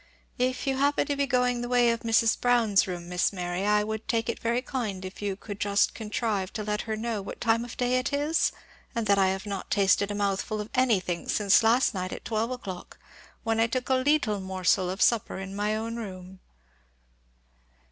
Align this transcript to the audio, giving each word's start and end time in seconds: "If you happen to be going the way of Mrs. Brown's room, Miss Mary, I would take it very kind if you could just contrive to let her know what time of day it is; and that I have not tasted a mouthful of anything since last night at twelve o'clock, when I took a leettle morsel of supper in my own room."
"If 0.39 0.65
you 0.65 0.77
happen 0.77 1.05
to 1.05 1.15
be 1.15 1.27
going 1.27 1.61
the 1.61 1.69
way 1.69 1.91
of 1.91 1.99
Mrs. 1.99 2.41
Brown's 2.41 2.87
room, 2.87 3.07
Miss 3.07 3.31
Mary, 3.31 3.67
I 3.67 3.83
would 3.83 4.07
take 4.07 4.29
it 4.29 4.39
very 4.39 4.63
kind 4.63 5.05
if 5.05 5.21
you 5.21 5.35
could 5.35 5.59
just 5.59 5.93
contrive 5.93 6.51
to 6.53 6.63
let 6.63 6.81
her 6.89 6.95
know 6.97 7.21
what 7.21 7.39
time 7.39 7.63
of 7.63 7.77
day 7.77 7.99
it 7.99 8.11
is; 8.11 8.51
and 8.95 9.05
that 9.05 9.19
I 9.19 9.27
have 9.27 9.45
not 9.45 9.69
tasted 9.69 10.09
a 10.09 10.15
mouthful 10.15 10.59
of 10.59 10.71
anything 10.73 11.27
since 11.29 11.61
last 11.61 11.93
night 11.93 12.11
at 12.11 12.25
twelve 12.25 12.49
o'clock, 12.49 12.97
when 13.43 13.59
I 13.59 13.67
took 13.67 13.89
a 13.89 13.93
leettle 13.93 14.39
morsel 14.41 14.89
of 14.89 15.03
supper 15.03 15.37
in 15.37 15.55
my 15.55 15.75
own 15.75 15.97
room." 15.97 16.39